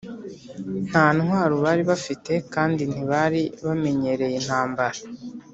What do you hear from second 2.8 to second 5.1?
ntibari bamenyereye intambara,